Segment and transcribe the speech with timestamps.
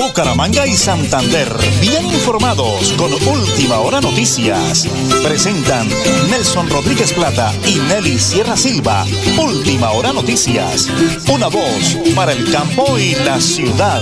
[0.00, 1.46] Bucaramanga y Santander,
[1.78, 4.88] bien informados con Última Hora Noticias.
[5.22, 5.86] Presentan
[6.30, 9.04] Nelson Rodríguez Plata y Nelly Sierra Silva.
[9.38, 10.88] Última Hora Noticias.
[11.30, 14.00] Una voz para el campo y la ciudad.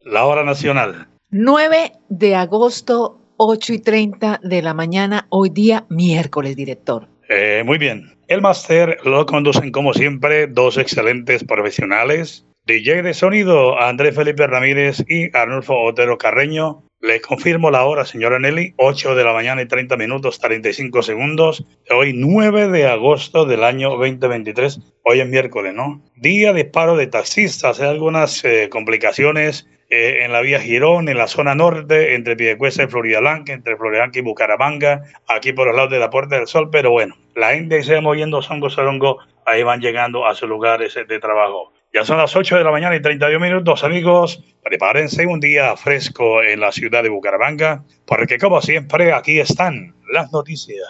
[0.00, 1.06] La hora nacional.
[1.30, 7.06] 9 de agosto, 8 y 30 de la mañana, hoy día miércoles, director.
[7.28, 8.16] Eh, muy bien.
[8.28, 15.04] El máster lo conducen como siempre dos excelentes profesionales DJ de sonido, Andrés Felipe Ramírez
[15.08, 16.84] y Arnulfo Otero Carreño.
[17.00, 21.64] Le confirmo la hora, señora Nelly, 8 de la mañana y 30 minutos 35 segundos.
[21.90, 24.78] Hoy 9 de agosto del año 2023.
[25.02, 26.00] Hoy es miércoles, ¿no?
[26.14, 27.80] Día de paro de taxistas.
[27.80, 32.84] Hay algunas eh, complicaciones eh, en la vía Girón, en la zona norte, entre Piedecuesta
[32.84, 36.36] y Florida Blanca, entre Florida Blanca y Bucaramanga, aquí por los lados de la Puerta
[36.36, 36.68] del Sol.
[36.70, 40.94] Pero bueno, la gente se va moviendo songo, songo, ahí van llegando a sus lugares
[40.94, 41.72] de trabajo.
[41.92, 44.40] Ya son las 8 de la mañana y 32 minutos, amigos.
[44.62, 50.30] Prepárense un día fresco en la ciudad de Bucaramanga, porque como siempre aquí están las
[50.30, 50.86] noticias.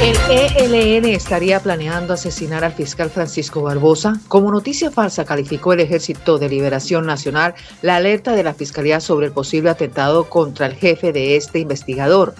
[0.00, 4.14] El ELN estaría planeando asesinar al fiscal Francisco Barbosa.
[4.28, 9.26] Como noticia falsa calificó el Ejército de Liberación Nacional la alerta de la Fiscalía sobre
[9.26, 12.34] el posible atentado contra el jefe de este investigador.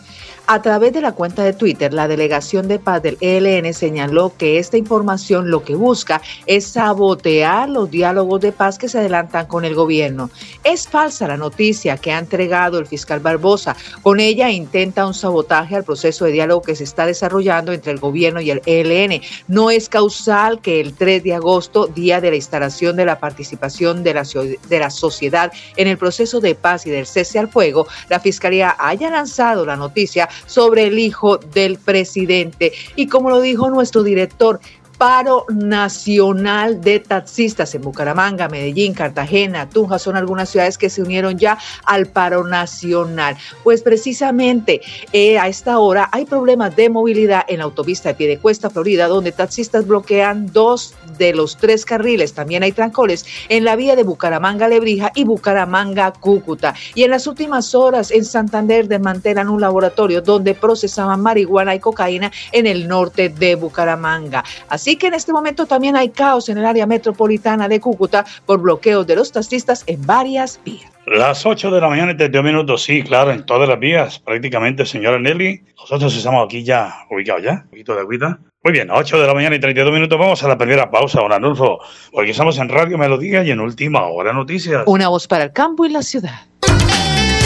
[0.47, 4.59] A través de la cuenta de Twitter, la delegación de paz del ELN señaló que
[4.59, 9.65] esta información lo que busca es sabotear los diálogos de paz que se adelantan con
[9.65, 10.29] el gobierno.
[10.63, 13.75] Es falsa la noticia que ha entregado el fiscal Barbosa.
[14.03, 17.99] Con ella intenta un sabotaje al proceso de diálogo que se está desarrollando entre el
[17.99, 19.23] gobierno y el ELN.
[19.49, 24.03] No es causal que el 3 de agosto, día de la instalación de la participación
[24.03, 24.25] de la,
[24.69, 28.77] de la sociedad en el proceso de paz y del cese al fuego, la Fiscalía
[28.79, 32.73] haya lanzado la noticia sobre el hijo del presidente.
[32.97, 34.61] Y como lo dijo nuestro director,
[35.05, 41.37] paro nacional de taxistas en Bucaramanga, Medellín, Cartagena, Tunja, son algunas ciudades que se unieron
[41.39, 43.37] ya al paro nacional.
[43.63, 44.81] Pues precisamente
[45.13, 49.33] eh, a esta hora hay problemas de movilidad en la autopista de Piedecuesta, Florida, donde
[49.33, 52.33] taxistas bloquean dos de los tres carriles.
[52.33, 56.75] También hay trancones en la vía de Bucaramanga, Lebrija y Bucaramanga, Cúcuta.
[56.95, 62.33] Y en las últimas horas en Santander desmantelan un laboratorio donde procesaban marihuana y cocaína
[62.53, 64.43] en el norte de Bucaramanga.
[64.71, 68.61] Así que en este momento también hay caos en el área metropolitana de Cúcuta por
[68.61, 70.91] bloqueos de los taxistas en varias vías.
[71.07, 74.87] Las 8 de la mañana y 32 minutos, sí, claro, en todas las vías, prácticamente,
[74.87, 75.63] señora Nelly.
[75.77, 78.39] Nosotros estamos aquí ya ubicados ya, un poquito de agüita.
[78.63, 81.31] Muy bien, 8 de la mañana y 32 minutos, vamos a la primera pausa, don
[81.31, 84.85] Anulfo, porque estamos en Radio Melodía y en Última Hora Noticias.
[84.87, 86.47] Una voz para el campo y la ciudad.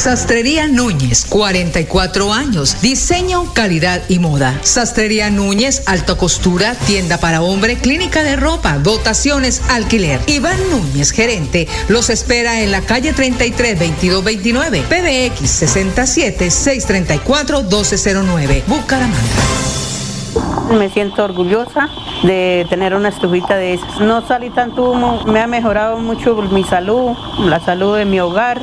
[0.00, 2.80] Sastrería Núñez, 44 años.
[2.80, 4.58] Diseño, calidad y moda.
[4.62, 10.18] Sastrería Núñez, alta costura, tienda para hombre, clínica de ropa, dotaciones, alquiler.
[10.26, 19.18] Iván Núñez, gerente, los espera en la calle 33 2229, PBX 67 634 1209, Bucaramanga.
[20.78, 21.90] Me siento orgullosa
[22.22, 24.00] de tener una estufita de esas.
[24.00, 28.62] No salí tanto humo, me ha mejorado mucho mi salud, la salud de mi hogar.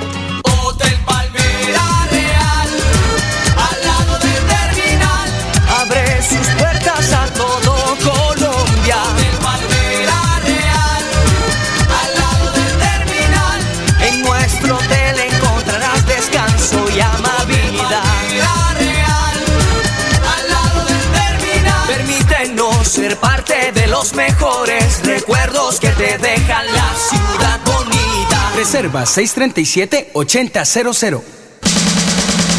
[24.01, 28.51] Los mejores recuerdos que te dejan la ciudad bonita.
[28.55, 31.21] Reserva 637-8000.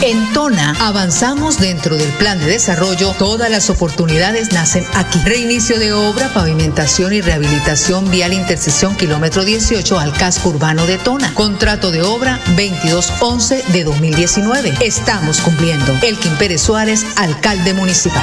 [0.02, 3.12] En Tona avanzamos dentro del plan de desarrollo.
[3.18, 5.18] Todas las oportunidades nacen aquí.
[5.24, 11.34] Reinicio de obra, pavimentación y rehabilitación vial intercesión kilómetro 18 al casco urbano de Tona.
[11.34, 14.74] Contrato de obra 2211 de 2019.
[14.80, 15.92] Estamos cumpliendo.
[16.02, 18.22] Elkin Pérez Suárez, alcalde municipal.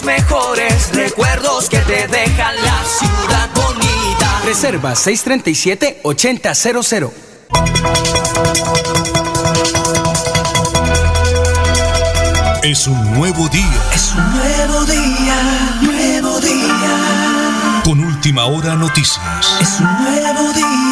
[0.00, 4.40] Los mejores recuerdos que te dejan la ciudad bonita.
[4.44, 7.10] Reserva 637-8000.
[12.62, 13.82] Es un nuevo día.
[13.94, 17.80] Es un nuevo día, nuevo día.
[17.84, 19.18] Con última hora noticias.
[19.60, 20.89] Es un nuevo día,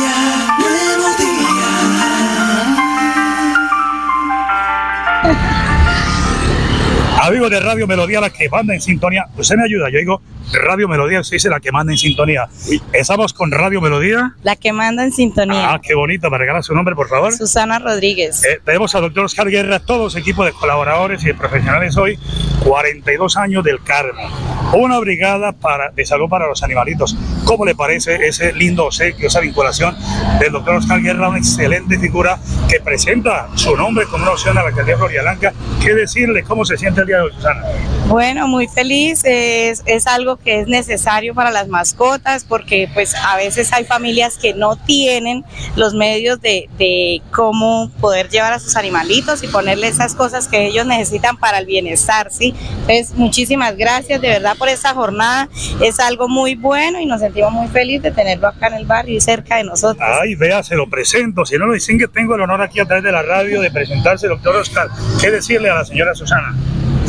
[7.49, 9.27] de Radio Melodía, la que manda en sintonía.
[9.37, 10.23] Usted me ayuda, yo digo
[10.53, 12.49] Radio Melodía, usted dice la que manda en sintonía.
[12.93, 14.35] Estamos con Radio Melodía.
[14.43, 15.75] La que manda en sintonía.
[15.75, 16.31] Ah, qué bonito.
[16.31, 17.33] ¿Me regala su nombre, por favor?
[17.35, 18.43] Susana Rodríguez.
[18.45, 22.19] Eh, tenemos al doctor Oscar Guerra, todos equipos de colaboradores y de profesionales hoy,
[22.65, 24.27] 42 años del Carmen.
[24.73, 27.17] Una brigada para, de salud para los animalitos.
[27.45, 29.97] ¿Cómo le parece ese lindo obsequio, esa vinculación
[30.41, 34.63] del doctor Oscar Guerra, una excelente figura que presenta su nombre como una opción a
[34.63, 35.53] la alcaldía de Blanca?
[35.81, 36.43] ¿Qué decirle?
[36.43, 37.63] ¿Cómo se siente el día de hoy, Susana?
[38.09, 39.23] Bueno, muy feliz.
[39.25, 44.39] Es, es algo que es necesario para las mascotas porque pues a veces hay familias
[44.39, 45.45] que no tienen
[45.77, 50.67] los medios de, de cómo poder llevar a sus animalitos y ponerle esas cosas que
[50.67, 52.55] ellos necesitan para el bienestar, ¿sí?
[52.81, 55.49] Entonces, muchísimas gracias de verdad por esta jornada.
[55.81, 59.17] Es algo muy bueno y nos sentimos muy felices de tenerlo acá en el barrio
[59.17, 60.07] y cerca de nosotros.
[60.21, 61.45] Ay, vea, se lo presento.
[61.45, 63.71] Si no lo dicen que tengo el honor aquí a través de la radio de
[63.71, 64.89] presentarse, doctor Oscar,
[65.21, 66.55] ¿qué decirle a la señora Susana?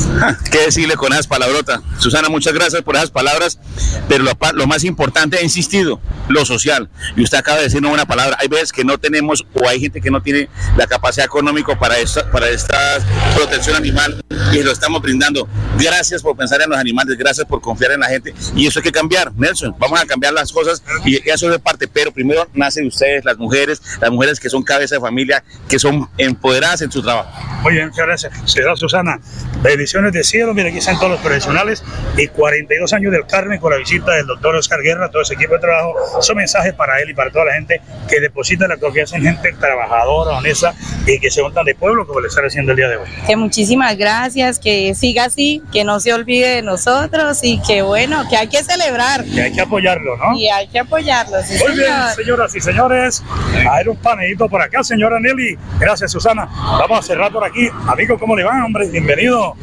[0.51, 1.81] ¿Qué decirle con esas palabrotas?
[1.97, 3.59] Susana, muchas gracias por esas palabras,
[4.07, 6.89] pero lo, más importante, he insistido, lo social.
[7.15, 8.37] Y usted acaba de decir una palabra.
[8.39, 11.97] Hay veces que no tenemos o hay gente que no tiene la capacidad económica para
[11.97, 12.99] esta, para esta
[13.35, 14.23] protección animal
[14.53, 15.47] y lo estamos brindando.
[15.77, 18.83] Gracias por pensar en los animales, gracias por confiar en la gente y eso hay
[18.83, 19.75] que cambiar, Nelson.
[19.79, 23.81] Vamos a cambiar las cosas y eso es parte, pero primero nacen ustedes, las mujeres,
[24.01, 27.31] las mujeres que son cabeza de familia, que son empoderadas en su trabajo.
[27.61, 28.33] Muy bien, muchas gracias.
[28.45, 29.19] Señora Susana,
[29.89, 31.83] bendiciones de cielo, mire, aquí están todos los profesionales
[32.15, 35.53] y 42 años del Carmen con la visita del doctor Oscar Guerra, todo ese equipo
[35.55, 35.95] de trabajo.
[36.21, 39.51] Son mensajes para él y para toda la gente que deposita la confianza en gente
[39.53, 40.75] trabajadora, honesta
[41.07, 43.07] y que se montan de pueblo como le está haciendo el día de hoy.
[43.25, 48.29] Que muchísimas gracias, que siga así, que no se olvide de nosotros y que bueno,
[48.29, 49.25] que hay que celebrar.
[49.25, 50.37] Que hay que apoyarlo, ¿no?
[50.37, 53.23] Y hay que apoyarlo, Muy bien, señoras y señores,
[53.67, 55.57] a ver un panelito por acá, señora Nelly.
[55.79, 56.47] Gracias, Susana.
[56.53, 57.67] Vamos a cerrar por aquí.
[57.87, 58.87] Amigo, ¿cómo le va, hombre?
[58.89, 59.55] Bienvenido.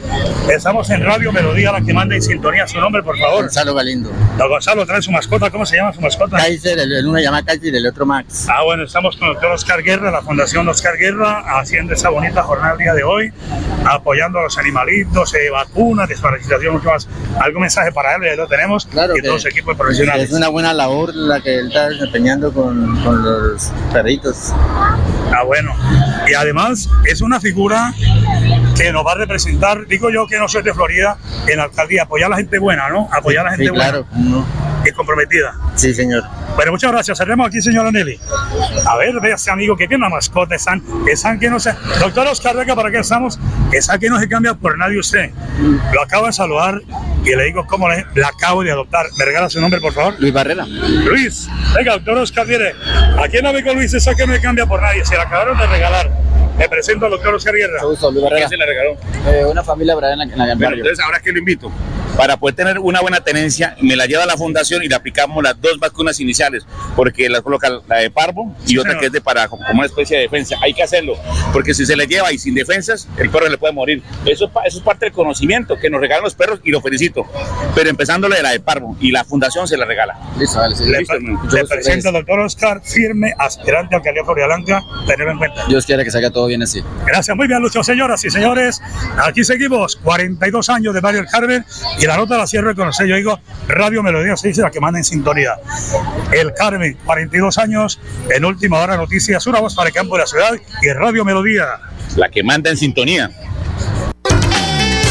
[0.51, 2.67] Estamos en Radio Melodía, la que manda en sintonía.
[2.69, 3.43] Su nombre, por favor.
[3.43, 4.11] Gonzalo Galindo.
[4.39, 5.51] Don Gonzalo trae su mascota.
[5.51, 6.37] ¿Cómo se llama su mascota?
[6.37, 8.47] Kaiser, el, uno llama Kaiser y el otro Max.
[8.49, 12.43] Ah, bueno, estamos con el doctor Oscar Guerra, la Fundación Oscar Guerra, haciendo esa bonita
[12.43, 13.33] jornada el día de hoy,
[13.85, 17.09] apoyando a los animalitos, eh, vacunas, desparasitación, mucho más.
[17.41, 18.23] ¿Algún mensaje para él?
[18.25, 18.87] Ya lo tenemos.
[18.87, 19.17] Claro.
[19.17, 20.31] Y todo su equipo de profesionales.
[20.31, 24.53] Es una buena labor la que él está desempeñando con, con los perritos.
[25.35, 25.75] Ah, bueno.
[26.31, 27.93] Y además es una figura
[28.77, 31.17] que nos va a representar, digo yo que no soy de Florida,
[31.49, 33.09] en la alcaldía, apoyar a la gente buena, ¿no?
[33.13, 33.91] Apoyar a la gente buena.
[33.91, 34.47] Claro, no.
[34.85, 35.55] Y comprometida.
[35.75, 36.23] Sí, señor.
[36.55, 37.19] Bueno, muchas gracias.
[37.19, 38.21] Cerremos aquí, señora Nelly.
[38.87, 41.73] A ver, vea ese amigo que tiene una mascota, están, están que no se.
[41.99, 43.39] Doctor Oscar Vega, ¿para qué estamos?
[43.73, 45.31] Esa que no se cambia por nadie usted.
[45.93, 46.81] Lo acabo de saludar
[47.25, 49.07] y le digo cómo le, la acabo de adoptar.
[49.19, 50.15] ¿Me regala su nombre, por favor?
[50.19, 50.65] Luis Barrera.
[50.67, 52.75] Luis, venga, doctor Oscar, mire,
[53.23, 55.05] aquí en amigo Luis, esa que no se cambia por nadie.
[55.05, 56.11] Se la acabaron de regalar.
[56.59, 57.81] Me presento al doctor Oscar Guerra.
[58.35, 58.97] ¿Quién se le regaló?
[59.29, 61.71] Eh, una familia en la, en la bueno, Entonces, ahora que lo invito,
[62.17, 65.43] para poder tener una buena tenencia, me la lleva a la fundación y le aplicamos
[65.43, 69.21] las dos vacunas iniciales, porque la coloca la de parvo y otra que es de
[69.21, 70.57] para como una especie de defensa.
[70.63, 71.15] Hay que hacerlo,
[71.53, 74.03] porque si se le lleva y sin defensas, el perro le puede morir.
[74.25, 77.27] Eso, eso es parte del conocimiento que nos regalan los perros y lo felicito.
[77.75, 80.19] Pero empezándole de la de parvo y la fundación se la regala.
[80.39, 80.85] Listo, vale, sí.
[80.85, 84.47] Le, le presento al doctor Oscar, firme, aspirante a alcaldía Florida
[85.07, 85.65] tenerlo en cuenta.
[85.69, 86.83] Dios quiera que salga todo bien así.
[87.07, 87.83] Gracias, muy bien, Lucho.
[87.83, 88.81] Señoras y señores,
[89.19, 91.65] aquí seguimos, 42 años de Mario El Carmen
[92.07, 95.01] y la nota la cierro con yo digo Radio Melodía se dice la que manda
[95.01, 95.55] en sintonía.
[96.31, 97.99] El Carmen, 42 años,
[98.31, 101.67] en última hora noticias, una voz para el campo de la ciudad y Radio Melodía.
[102.15, 103.31] La que manda en sintonía.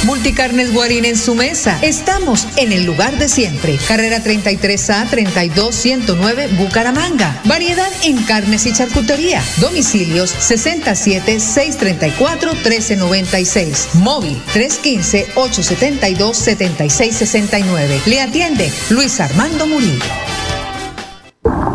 [0.05, 1.79] Multicarnes Guarín en su mesa.
[1.81, 3.75] Estamos en el lugar de siempre.
[3.88, 7.41] Carrera 33A 32109 Bucaramanga.
[7.45, 9.41] Variedad en carnes y charcutería.
[9.57, 13.95] Domicilios 67 634 1396.
[13.95, 18.01] Móvil 315 872 7669.
[18.05, 20.05] Le atiende Luis Armando Murillo.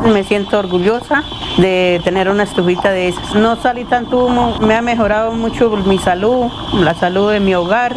[0.04, 1.24] Me siento orgullosa
[1.58, 3.34] de tener una estufita de esas.
[3.34, 7.96] No salí tanto humo, me ha mejorado mucho mi salud, la salud de mi hogar.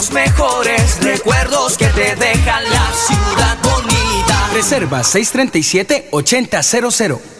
[0.00, 4.48] Los mejores recuerdos que te dejan la ciudad bonita.
[4.54, 7.39] Reserva 637-8000.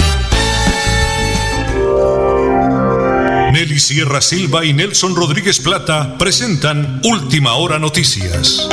[3.51, 8.69] Nelly Sierra Silva y Nelson Rodríguez Plata presentan Última Hora Noticias.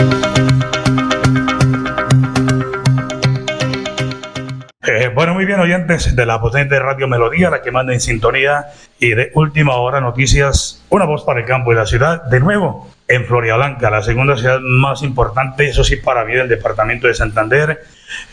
[4.87, 8.67] Eh, bueno, muy bien, oyentes de la potente Radio Melodía, la que manda en sintonía
[9.01, 12.89] y de última hora noticias, una voz para el campo y la ciudad, de nuevo
[13.09, 17.83] en Floridablanca, la segunda ciudad más importante, eso sí, para mí, del departamento de Santander,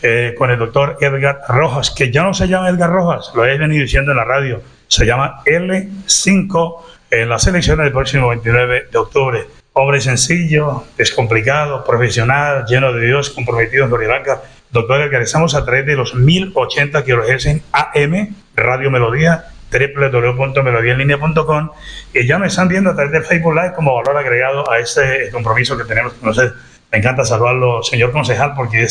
[0.00, 3.58] eh, con el doctor Edgar Rojas, que ya no se llama Edgar Rojas, lo he
[3.58, 6.76] venido diciendo en la radio, se llama L5
[7.10, 9.46] en las elecciones del próximo 29 de octubre.
[9.72, 14.42] Hombre sencillo, descomplicado, profesional, lleno de Dios, comprometido en Floridablanca.
[14.70, 21.70] Doctor Edgar, estamos a través de los 1080 kHz en AM, Radio Melodía, www.melodiaenlinea.com
[22.14, 25.30] y ya me están viendo a través de Facebook Live como valor agregado a este
[25.30, 26.52] compromiso que tenemos con ustedes.
[26.92, 28.86] Me encanta saludarlo, señor concejal, porque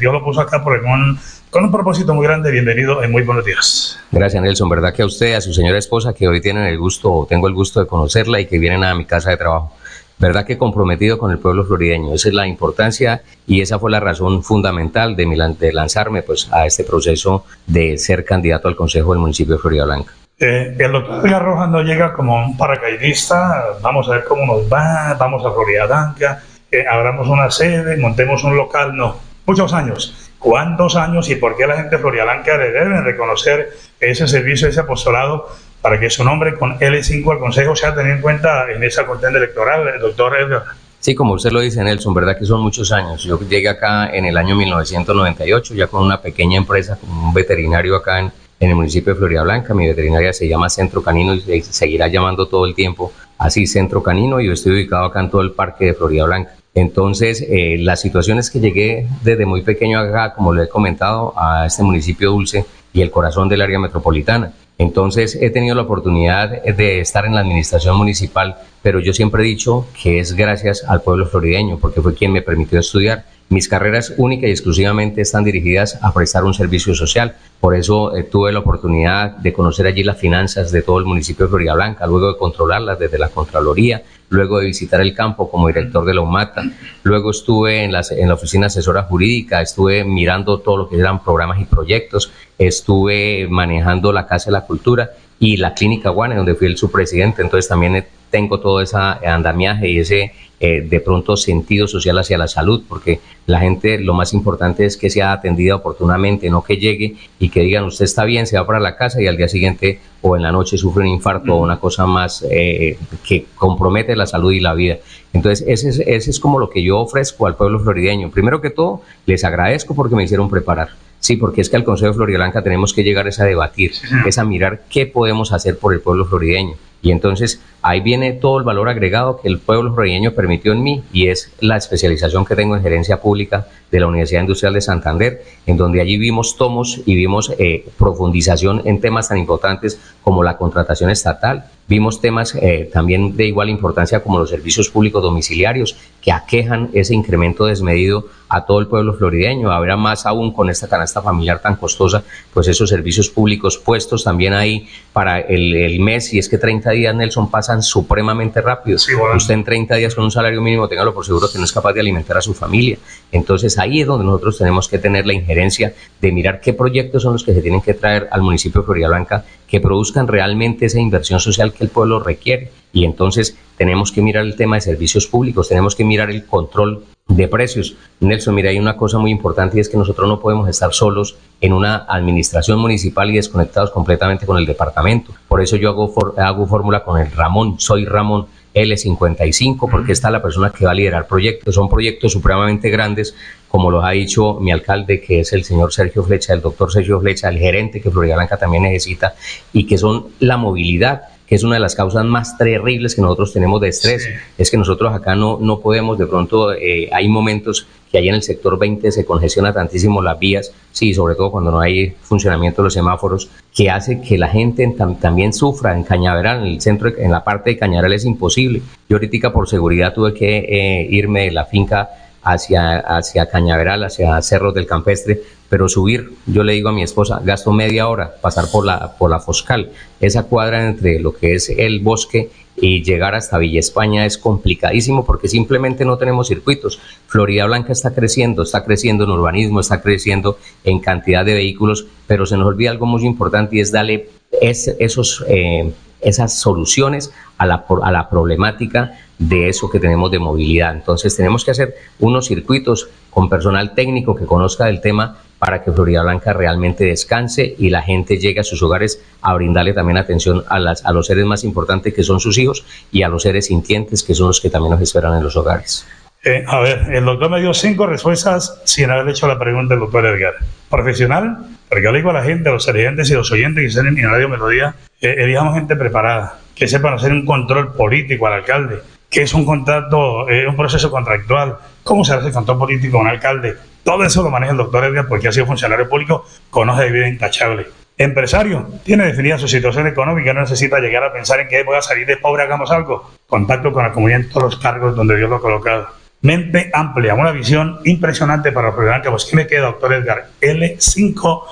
[0.00, 1.18] Dios lo puso acá por un,
[1.50, 2.50] con un propósito muy grande.
[2.50, 3.98] Bienvenido en muy buenos días.
[4.10, 4.68] Gracias, Nelson.
[4.68, 7.54] ¿Verdad que a usted, a su señora esposa, que hoy tienen el gusto, tengo el
[7.54, 9.72] gusto de conocerla y que vienen a mi casa de trabajo?
[10.18, 12.14] ¿Verdad que comprometido con el pueblo florideño?
[12.14, 16.48] Esa es la importancia y esa fue la razón fundamental de, mi, de lanzarme pues,
[16.52, 20.14] a este proceso de ser candidato al Consejo del municipio de Florida Blanca.
[20.38, 24.70] Eh, el doctor Edgar Rojas no llega como un paracaidista, vamos a ver cómo nos
[24.70, 30.32] va, vamos a Florida Blanca, eh, abramos una sede, montemos un local, no, muchos años.
[30.38, 34.68] ¿Cuántos años y por qué la gente de Florida Blanca le deben reconocer ese servicio,
[34.68, 35.48] ese apostolado,
[35.80, 39.38] para que su nombre con L5 al Consejo sea tenido en cuenta en esa contienda
[39.38, 40.64] electoral, el doctor Edgar?
[41.00, 43.22] Sí, como usted lo dice, Nelson, verdad que son muchos años.
[43.22, 47.96] Yo llegué acá en el año 1998, ya con una pequeña empresa, con un veterinario
[47.96, 49.72] acá en, en el municipio de Florida Blanca.
[49.74, 54.02] Mi veterinaria se llama Centro Canino y se seguirá llamando todo el tiempo así Centro
[54.02, 54.40] Canino.
[54.40, 56.56] Y yo estoy ubicado acá en todo el parque de Florida Blanca.
[56.74, 61.32] Entonces, eh, la situación es que llegué desde muy pequeño acá, como lo he comentado,
[61.36, 64.52] a este municipio dulce y el corazón del área metropolitana.
[64.78, 69.46] Entonces, he tenido la oportunidad de estar en la administración municipal, pero yo siempre he
[69.46, 73.24] dicho que es gracias al pueblo florideño, porque fue quien me permitió estudiar.
[73.48, 77.36] Mis carreras únicas y exclusivamente están dirigidas a prestar un servicio social.
[77.60, 81.46] Por eso eh, tuve la oportunidad de conocer allí las finanzas de todo el municipio
[81.46, 85.68] de Florida Blanca, luego de controlarlas desde la Contraloría, luego de visitar el campo como
[85.68, 86.64] director de la UMATA,
[87.04, 91.64] luego estuve en la oficina asesora jurídica, estuve mirando todo lo que eran programas y
[91.66, 96.76] proyectos, estuve manejando la Casa de la Cultura y la Clínica Guane, donde fui el
[96.76, 97.42] subpresidente.
[97.42, 102.48] Entonces también tengo todo ese andamiaje y ese eh, de pronto sentido social hacia la
[102.48, 107.16] salud, porque la gente lo más importante es que sea atendida oportunamente, no que llegue
[107.38, 110.00] y que digan usted está bien, se va para la casa y al día siguiente
[110.22, 114.26] o en la noche sufre un infarto o una cosa más eh, que compromete la
[114.26, 114.96] salud y la vida.
[115.34, 118.30] Entonces, ese es, ese es como lo que yo ofrezco al pueblo florideño.
[118.30, 120.88] Primero que todo, les agradezco porque me hicieron preparar.
[121.20, 123.92] Sí, porque es que al Consejo de Floridablanca tenemos que llegar a debatir,
[124.26, 126.76] es a mirar qué podemos hacer por el pueblo florideño.
[127.02, 131.04] Y entonces ahí viene todo el valor agregado que el pueblo florideño permitió en mí
[131.12, 135.44] y es la especialización que tengo en gerencia pública de la Universidad Industrial de Santander,
[135.66, 140.56] en donde allí vimos tomos y vimos eh, profundización en temas tan importantes como la
[140.56, 146.32] contratación estatal, vimos temas eh, también de igual importancia como los servicios públicos domiciliarios que
[146.32, 149.70] aquejan ese incremento desmedido a todo el pueblo florideño.
[149.70, 154.52] Habrá más aún con esta canasta familiar tan costosa, pues esos servicios públicos puestos también
[154.52, 158.98] ahí para el, mes, y es que 30 días, Nelson, pasan supremamente rápido.
[159.36, 161.92] Usted en 30 días con un salario mínimo, téngalo por seguro que no es capaz
[161.92, 162.98] de alimentar a su familia.
[163.32, 167.34] Entonces ahí es donde nosotros tenemos que tener la injerencia de mirar qué proyectos son
[167.34, 171.00] los que se tienen que traer al municipio de Florida Blanca que produzcan realmente esa
[171.00, 172.70] inversión social que el pueblo requiere.
[172.92, 177.04] Y entonces tenemos que mirar el tema de servicios públicos, tenemos que mirar el control
[177.28, 177.96] de precios.
[178.20, 181.36] Nelson, mira, hay una cosa muy importante y es que nosotros no podemos estar solos
[181.60, 185.32] en una administración municipal y desconectados completamente con el departamento.
[185.48, 190.42] Por eso yo hago, hago fórmula con el Ramón, soy Ramón L55, porque está la
[190.42, 191.74] persona que va a liderar proyectos.
[191.74, 193.34] Son proyectos supremamente grandes,
[193.76, 197.20] como los ha dicho mi alcalde, que es el señor Sergio Flecha, el doctor Sergio
[197.20, 199.34] Flecha, el gerente que Florida Blanca también necesita,
[199.70, 203.52] y que son la movilidad que es una de las causas más terribles que nosotros
[203.52, 204.28] tenemos de estrés.
[204.58, 208.34] Es que nosotros acá no, no podemos, de pronto eh, hay momentos que ahí en
[208.34, 212.82] el sector 20 se congestiona tantísimo las vías, sí, sobre todo cuando no hay funcionamiento
[212.82, 217.12] de los semáforos, que hace que la gente también sufra en Cañaveral, en el centro,
[217.16, 218.82] en la parte de Cañaveral es imposible.
[219.08, 222.08] Yo ahorita por seguridad tuve que eh, irme de la finca
[222.46, 227.40] hacia, hacia Cañaveral, hacia Cerros del Campestre, pero subir, yo le digo a mi esposa,
[227.44, 229.90] gasto media hora pasar por la, por la Foscal.
[230.20, 235.24] Esa cuadra entre lo que es el bosque y llegar hasta Villa España es complicadísimo
[235.24, 237.00] porque simplemente no tenemos circuitos.
[237.26, 242.46] Florida Blanca está creciendo, está creciendo en urbanismo, está creciendo en cantidad de vehículos, pero
[242.46, 244.28] se nos olvida algo muy importante y es darle
[244.60, 250.94] esos, eh, esas soluciones a la, a la problemática de eso que tenemos de movilidad.
[250.94, 255.92] Entonces tenemos que hacer unos circuitos con personal técnico que conozca del tema para que
[255.92, 260.64] Florida Blanca realmente descanse y la gente llegue a sus hogares a brindarle también atención
[260.68, 263.66] a, las, a los seres más importantes que son sus hijos y a los seres
[263.66, 266.06] sintientes que son los que también nos esperan en los hogares.
[266.44, 270.00] Eh, a ver, el doctor me dio cinco respuestas sin haber hecho la pregunta del
[270.00, 270.54] doctor Edgar.
[270.88, 273.88] Profesional, porque yo le digo a la gente, a los oyentes y los oyentes que
[273.88, 278.54] estén en Radio Melodía, eh, elijamos gente preparada, que sepan hacer un control político al
[278.54, 283.18] alcalde, que es un contrato, eh, un proceso contractual, cómo se hace el control político
[283.18, 283.74] a un alcalde.
[284.02, 287.28] Todo eso lo maneja el doctor Edgar porque ha sido funcionario público, conoce de vida
[287.28, 287.86] intachable.
[288.18, 292.02] Empresario, tiene definida su situación económica, no necesita llegar a pensar en que voy a
[292.02, 293.30] salir de pobre, hagamos algo.
[293.46, 296.08] Contacto con la comunidad en todos los cargos donde Dios lo ha colocado.
[296.42, 300.48] Mente amplia, una visión impresionante para el que Pues, ¿qué me queda, doctor Edgar?
[300.60, 301.62] L5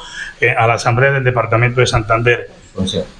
[0.40, 2.50] eh, a la Asamblea del Departamento de Santander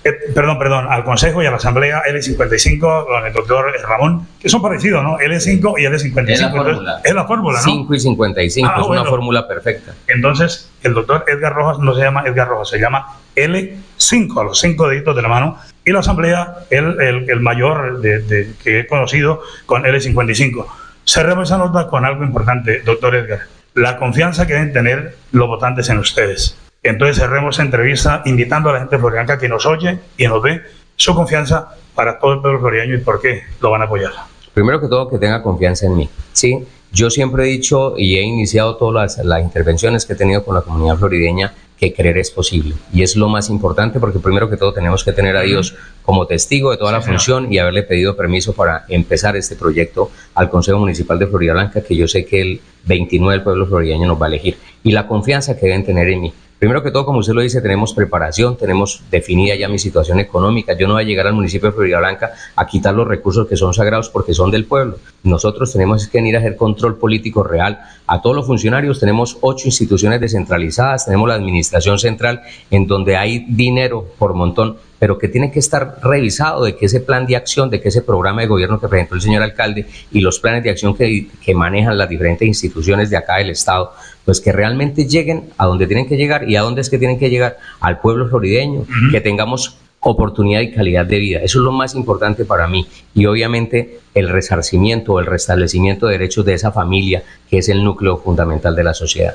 [0.02, 4.48] eh, perdón, perdón, al Consejo y a la Asamblea L55 con el doctor Ramón, que
[4.48, 5.16] son parecidos, ¿no?
[5.18, 6.28] L5 y L55.
[6.28, 7.00] Es la fórmula.
[7.04, 7.64] Es la fórmula, ¿no?
[7.64, 9.94] 5 y 55, ah, es una fórmula perfecta.
[10.08, 14.58] Entonces, el doctor Edgar Rojas no se llama Edgar Rojas, se llama L5, a los
[14.58, 19.42] cinco deditos de la mano, y la Asamblea, el, el, mayor de, que he conocido,
[19.66, 20.66] con L55.
[21.04, 23.40] Cerremos esa nota con algo importante, doctor Edgar.
[23.74, 28.80] La confianza que deben tener los votantes en ustedes entonces cerremos entrevista invitando a la
[28.80, 30.62] gente florianca que nos oye y nos ve
[30.96, 34.12] su confianza para todo el pueblo floriano y por qué lo van a apoyar.
[34.52, 36.10] Primero que todo, que tenga confianza en mí.
[36.32, 36.62] Sí,
[36.92, 40.54] yo siempre he dicho y he iniciado todas las, las intervenciones que he tenido con
[40.54, 42.74] la comunidad florideña que creer es posible.
[42.92, 46.26] Y es lo más importante porque primero que todo tenemos que tener a Dios como
[46.26, 50.78] testigo de toda la función y haberle pedido permiso para empezar este proyecto al Consejo
[50.78, 54.26] Municipal de Florida Blanca, que yo sé que el 29 del pueblo florideño nos va
[54.26, 54.56] a elegir.
[54.82, 56.32] Y la confianza que deben tener en mí.
[56.64, 60.72] Primero que todo, como usted lo dice, tenemos preparación, tenemos definida ya mi situación económica.
[60.72, 63.54] Yo no voy a llegar al municipio de Florida Blanca a quitar los recursos que
[63.54, 64.96] son sagrados porque son del pueblo.
[65.24, 68.98] Nosotros tenemos que venir a hacer control político real a todos los funcionarios.
[68.98, 75.18] Tenemos ocho instituciones descentralizadas, tenemos la administración central en donde hay dinero por montón pero
[75.18, 78.40] que tiene que estar revisado de que ese plan de acción, de que ese programa
[78.40, 81.98] de gobierno que presentó el señor alcalde y los planes de acción que, que manejan
[81.98, 83.92] las diferentes instituciones de acá del Estado,
[84.24, 87.18] pues que realmente lleguen a donde tienen que llegar y a dónde es que tienen
[87.18, 91.38] que llegar al pueblo florideño, que tengamos oportunidad y calidad de vida.
[91.38, 92.86] Eso es lo más importante para mí.
[93.14, 97.82] Y obviamente el resarcimiento o el restablecimiento de derechos de esa familia, que es el
[97.82, 99.34] núcleo fundamental de la sociedad.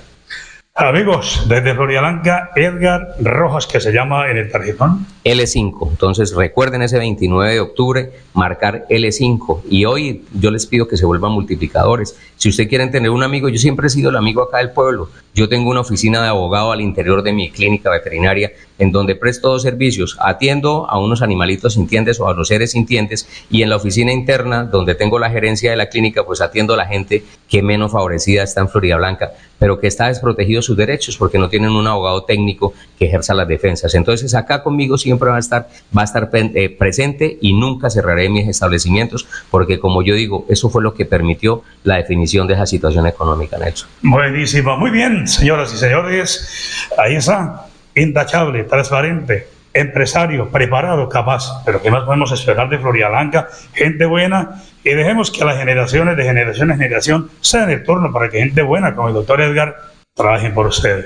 [0.82, 5.06] Amigos, desde Florialanca, Edgar Rojas, que se llama en el tarjetón.
[5.26, 5.90] L5.
[5.90, 9.64] Entonces recuerden ese 29 de octubre marcar L5.
[9.70, 12.18] Y hoy yo les pido que se vuelvan multiplicadores.
[12.38, 15.10] Si usted quieren tener un amigo, yo siempre he sido el amigo acá del pueblo.
[15.36, 19.50] Yo tengo una oficina de abogado al interior de mi clínica veterinaria en donde presto
[19.50, 20.18] dos servicios.
[20.22, 24.64] Atiendo a unos animalitos sintientes o a los seres sintientes y en la oficina interna
[24.64, 28.44] donde tengo la gerencia de la clínica pues atiendo a la gente que menos favorecida
[28.44, 32.24] está en Florida Blanca, pero que está desprotegido sus derechos porque no tienen un abogado
[32.24, 33.94] técnico que ejerza las defensas.
[33.94, 38.30] Entonces acá conmigo siempre va a estar, va a estar eh, presente y nunca cerraré
[38.30, 42.66] mis establecimientos porque como yo digo, eso fue lo que permitió la definición de esa
[42.66, 43.90] situación económica, Nelson.
[44.02, 46.90] Buenísimo, muy bien, señoras y señores.
[46.98, 51.64] Ahí está, intachable, transparente, empresario, preparado, capaz.
[51.66, 53.48] Pero ¿qué más podemos esperar de Florida Blanca?
[53.74, 58.30] Gente buena y dejemos que las generaciones de generación en generación sean el turno para
[58.30, 59.76] que gente buena como el doctor Edgar
[60.14, 61.06] trabajen por ustedes.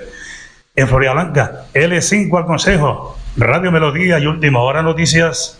[0.75, 5.59] En Florida Blanca, L5 al Consejo, Radio Melodía y Última Hora Noticias,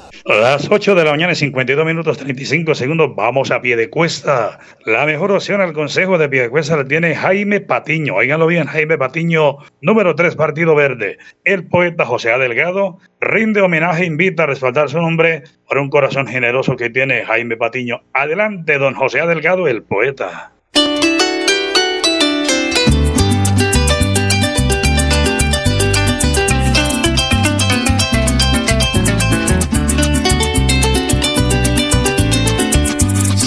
[0.25, 3.15] Las 8 de la mañana y 52 minutos 35 segundos.
[3.15, 4.59] Vamos a pie de cuesta.
[4.85, 8.15] La mejor opción al consejo de pie de cuesta la tiene Jaime Patiño.
[8.15, 11.17] Óiganlo bien, Jaime Patiño, número 3, Partido Verde.
[11.43, 12.37] El poeta José A.
[12.37, 17.57] Delgado rinde homenaje, invita a respaldar su nombre por un corazón generoso que tiene Jaime
[17.57, 18.01] Patiño.
[18.13, 19.25] Adelante, don José A.
[19.25, 20.53] Delgado, el poeta.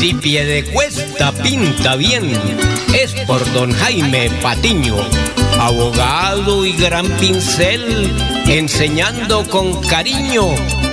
[0.05, 2.31] Si pie de cuesta pinta bien,
[2.93, 4.97] es por don Jaime Patiño,
[5.59, 8.13] abogado y gran pincel,
[8.47, 10.45] enseñando con cariño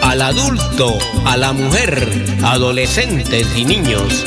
[0.02, 2.08] al adulto, a la mujer,
[2.42, 4.24] adolescentes y niños.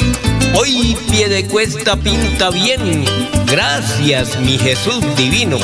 [0.55, 3.07] Hoy pie de cuesta pinta bien,
[3.47, 5.57] gracias mi Jesús divino.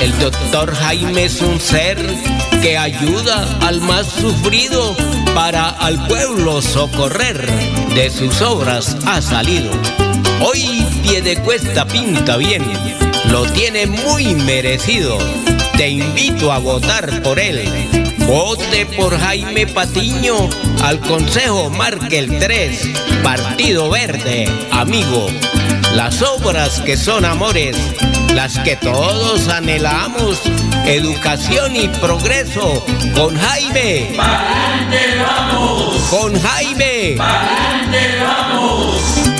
[0.00, 1.98] El doctor Jaime es un ser
[2.62, 4.96] que ayuda al más sufrido
[5.34, 7.81] para al pueblo socorrer.
[7.94, 9.70] De sus obras ha salido.
[10.40, 12.64] Hoy pie de cuesta pinta bien,
[13.30, 15.18] lo tiene muy merecido.
[15.76, 17.62] Te invito a votar por él.
[18.26, 20.48] Vote por Jaime Patiño,
[20.82, 22.88] al Consejo marque el 3,
[23.22, 25.26] Partido Verde, amigo.
[25.94, 27.76] Las obras que son amores,
[28.34, 30.42] las que todos anhelamos,
[30.86, 34.14] educación y progreso, con Jaime.
[34.16, 36.08] ¡Pa'lante vamos!
[36.10, 37.14] Con Jaime.
[37.18, 39.32] ¡Pa'lante vamos!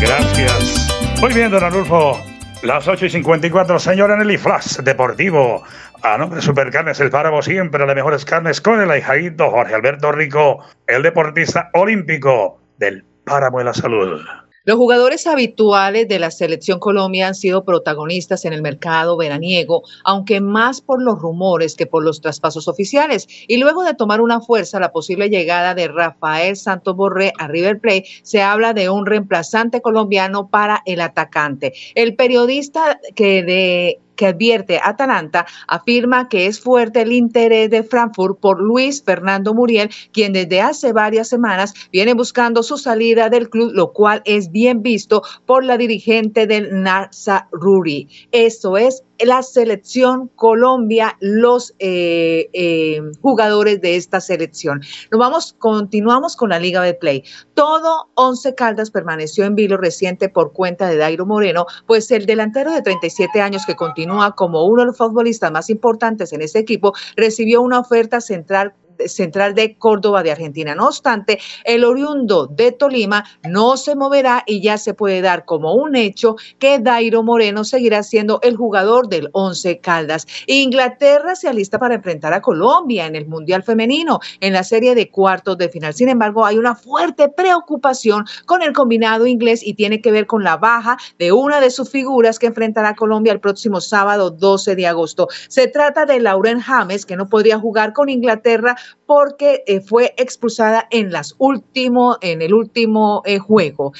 [0.00, 0.88] Gracias.
[1.20, 2.20] Muy bien, don Arnulfo.
[2.62, 5.64] Las 8 y 54, señora Nelly Flash, Deportivo.
[6.02, 10.12] A nombre de Supercarnes El Páramo, siempre las mejores carnes con el ahijadito Jorge Alberto
[10.12, 14.20] Rico, el deportista olímpico del Páramo de la Salud.
[14.66, 20.40] Los jugadores habituales de la selección Colombia han sido protagonistas en el mercado veraniego, aunque
[20.40, 23.28] más por los rumores que por los traspasos oficiales.
[23.46, 27.78] Y luego de tomar una fuerza la posible llegada de Rafael Santos Borré a River
[27.78, 31.74] Plate, se habla de un reemplazante colombiano para el atacante.
[31.94, 38.38] El periodista que de que advierte Atalanta, afirma que es fuerte el interés de Frankfurt
[38.40, 43.72] por Luis Fernando Muriel, quien desde hace varias semanas viene buscando su salida del club,
[43.74, 48.08] lo cual es bien visto por la dirigente del Narza Ruri.
[48.32, 54.82] Eso es la selección Colombia, los eh, eh, jugadores de esta selección.
[55.10, 57.24] Nos vamos, continuamos con la Liga de Play.
[57.54, 62.72] Todo Once Caldas permaneció en vilo reciente por cuenta de Dairo Moreno, pues el delantero
[62.72, 64.03] de 37 años que continúa
[64.36, 68.74] como uno de los futbolistas más importantes en ese equipo recibió una oferta central
[69.06, 70.74] Central de Córdoba de Argentina.
[70.74, 75.74] No obstante, el oriundo de Tolima no se moverá y ya se puede dar como
[75.74, 80.26] un hecho que Dairo Moreno seguirá siendo el jugador del Once Caldas.
[80.46, 85.10] Inglaterra se alista para enfrentar a Colombia en el Mundial Femenino en la serie de
[85.10, 85.94] cuartos de final.
[85.94, 90.44] Sin embargo, hay una fuerte preocupación con el combinado inglés y tiene que ver con
[90.44, 94.76] la baja de una de sus figuras que enfrentará a Colombia el próximo sábado 12
[94.76, 95.28] de agosto.
[95.48, 100.86] Se trata de Lauren James, que no podría jugar con Inglaterra porque eh, fue expulsada
[100.90, 103.92] en, las último, en el último eh, juego.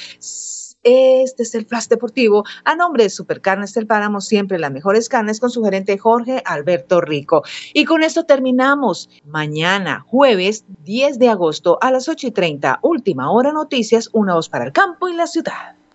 [0.84, 2.44] Este es el Flash Deportivo.
[2.64, 7.00] A nombre de Supercarnes del Páramo, siempre las mejores carnes con su gerente Jorge Alberto
[7.00, 7.42] Rico.
[7.72, 9.08] Y con esto terminamos.
[9.24, 14.50] Mañana, jueves 10 de agosto a las 8 y 30, última hora noticias, una voz
[14.50, 15.76] para el campo y la ciudad.